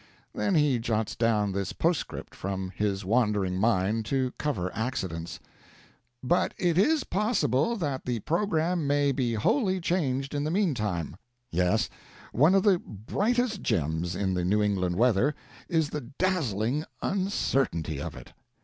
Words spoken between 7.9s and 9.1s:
the program